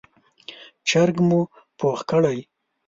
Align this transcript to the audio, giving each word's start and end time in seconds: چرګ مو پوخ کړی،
چرګ 0.87 1.15
مو 1.27 1.41
پوخ 1.77 1.99
کړی، 2.09 2.39